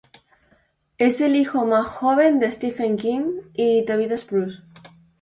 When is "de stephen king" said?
2.39-3.41